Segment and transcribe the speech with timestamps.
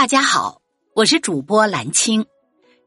[0.00, 0.62] 大家好，
[0.94, 2.24] 我是主播兰青，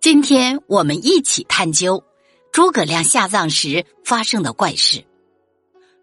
[0.00, 2.04] 今天我们一起探究
[2.52, 5.04] 诸葛亮下葬时发生的怪事。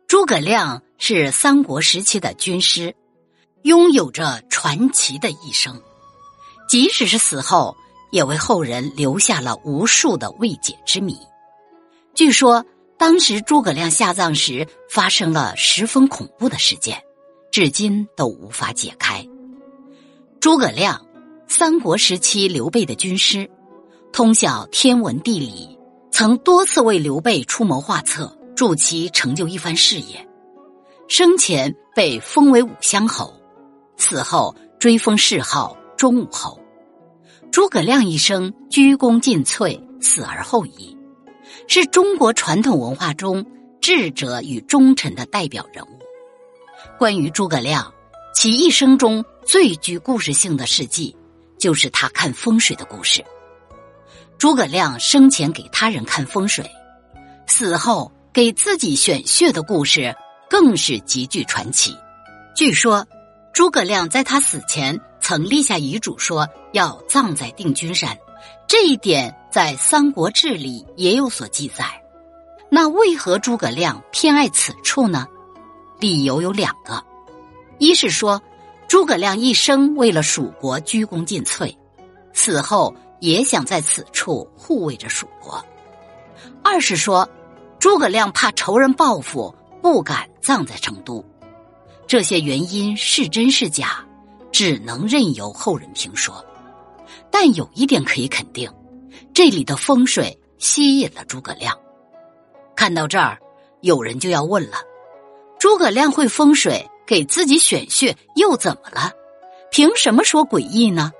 [0.06, 2.94] 诸葛亮是三国时期的军师，
[3.62, 5.82] 拥有着传奇的一生，
[6.68, 7.78] 即使是死后，
[8.12, 11.18] 也为后人留下了无数的未解之谜。
[12.16, 12.66] 据说
[12.98, 17.02] 当时诸葛亮下葬时发生了十分恐怖的事件，
[17.50, 19.26] 至今都无法解开。
[20.40, 21.06] 诸葛亮，
[21.48, 23.50] 三国时期刘备的军师，
[24.14, 25.78] 通晓天文地理，
[26.12, 30.28] 曾多次为刘备出谋划策，助其成就一番事业。
[31.08, 33.34] 生前被封为武乡侯，
[33.98, 36.60] 死后追封谥号忠武侯。
[37.52, 40.96] 诸葛亮一生鞠躬尽瘁，死而后已，
[41.68, 43.46] 是中国传统文化中
[43.82, 46.00] 智者与忠臣的代表人物。
[47.00, 47.92] 关于诸葛亮。
[48.36, 51.16] 其一生中最具故事性的事迹，
[51.58, 53.24] 就是他看风水的故事。
[54.38, 56.70] 诸葛亮生前给他人看风水，
[57.48, 60.14] 死后给自己选穴的故事，
[60.50, 61.96] 更是极具传奇。
[62.58, 63.08] 据说，
[63.54, 68.18] 诸葛亮在他死前曾立下遗嘱，说要葬在定军山，
[68.68, 71.86] 这一点在《三国志》里也有所记载。
[72.70, 75.26] 那为何诸葛亮偏爱此处呢？
[76.02, 77.02] 理由有两个。
[77.80, 78.42] 一是说，
[78.88, 81.76] 诸葛亮一生为了蜀国鞠躬尽瘁，
[82.34, 85.62] 死后也想在此处护卫着蜀国；
[86.64, 87.28] 二是说，
[87.80, 91.24] 诸葛亮怕仇人报复，不敢葬在成都。
[92.08, 94.06] 这些原因是真是假，
[94.54, 96.44] 只能任由后人评说。
[97.30, 98.72] 但有一点可以肯定，
[99.34, 101.78] 这里的风水吸引了诸葛亮。
[102.74, 103.38] 看到这儿，
[103.82, 104.78] 有人就要问了：
[105.60, 106.90] 诸葛亮会风水？
[107.08, 109.12] 给自己选穴又怎么了？
[109.72, 111.12] 凭什么说诡异呢？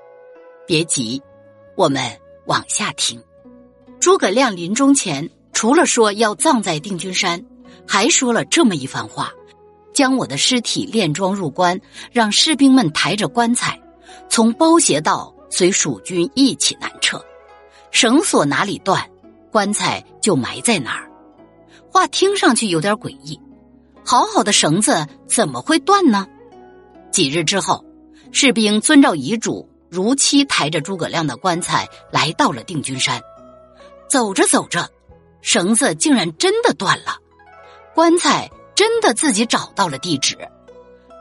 [0.66, 1.20] 别急，
[1.76, 2.02] 我们
[2.46, 3.20] 往下听。
[3.98, 7.42] 诸葛亮临终前，除了说要葬在定军山，
[7.86, 9.32] 还说了这么一番话：
[9.94, 11.80] 将我的尸体殓装入棺，
[12.12, 13.80] 让士兵们抬着棺材
[14.28, 17.24] 从包斜道随蜀军一起南撤。
[17.90, 19.02] 绳索哪里断，
[19.50, 21.10] 棺材就埋在哪儿。
[21.90, 23.40] 话听上去有点诡异。
[24.08, 26.26] 好好的绳子怎么会断呢？
[27.12, 27.84] 几日之后，
[28.32, 33.20] 士兵遵照遗嘱，如期抬着诸葛亮的棺材来到了定军山。
[34.08, 34.88] 走着走着，
[35.42, 37.18] 绳子竟然真的断了，
[37.94, 40.38] 棺材真的自己找到了地址。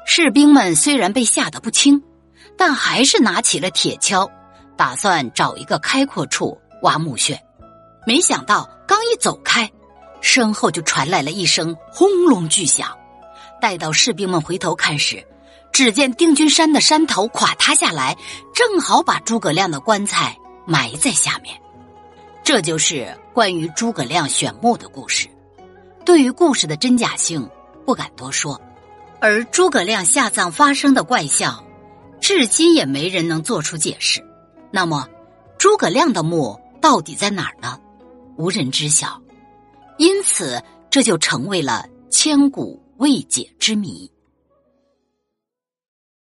[0.06, 2.02] 士兵们虽然被吓得不轻，
[2.56, 4.31] 但还是拿起了铁锹，
[4.78, 7.38] 打算找一个开阔处挖墓穴。
[8.06, 9.70] 没想到刚一走开。
[10.22, 12.97] 身后就传来了一声轰隆巨响，
[13.61, 15.25] 待到士兵们回头看时，
[15.72, 18.16] 只见定军山的山头垮塌下来，
[18.53, 21.55] 正好把诸葛亮的棺材埋在下面。
[22.44, 25.28] 这就是关于诸葛亮选墓的故事。
[26.05, 27.49] 对于故事的真假性，
[27.85, 28.59] 不敢多说。
[29.19, 31.63] 而诸葛亮下葬发生的怪象，
[32.22, 34.23] 至今也没人能做出解释。
[34.72, 35.07] 那么，
[35.57, 37.79] 诸葛亮的墓到底在哪儿呢？
[38.38, 39.22] 无人知晓。
[39.97, 44.09] 因此，这就成为了千古未解之谜。